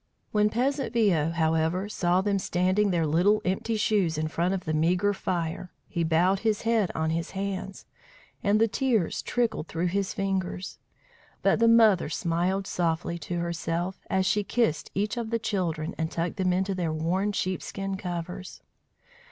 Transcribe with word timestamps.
When 0.31 0.49
peasant 0.49 0.93
Viaud, 0.93 1.33
however, 1.33 1.87
saw 1.87 2.21
them 2.21 2.39
standing 2.39 2.89
their 2.89 3.05
little 3.05 3.39
empty 3.45 3.77
shoes 3.77 4.17
in 4.17 4.29
front 4.29 4.55
of 4.55 4.65
the 4.65 4.73
meagre 4.73 5.13
fire, 5.13 5.71
he 5.87 6.03
bowed 6.03 6.39
his 6.39 6.63
head 6.63 6.89
on 6.95 7.11
his 7.11 7.29
hands, 7.37 7.85
and 8.43 8.59
the 8.59 8.67
tears 8.67 9.21
trickled 9.21 9.67
through 9.67 9.85
his 9.89 10.11
fingers. 10.15 10.79
But 11.43 11.59
the 11.59 11.67
mother 11.67 12.09
smiled 12.09 12.65
softly 12.65 13.19
to 13.19 13.37
herself, 13.37 13.99
as 14.09 14.25
she 14.25 14.43
kissed 14.43 14.89
each 14.95 15.17
of 15.17 15.29
the 15.29 15.37
children 15.37 15.93
and 15.99 16.09
tucked 16.09 16.37
them 16.37 16.51
into 16.51 16.73
their 16.73 16.91
worn 16.91 17.31
sheepskin 17.31 17.95
covers. 17.95 18.63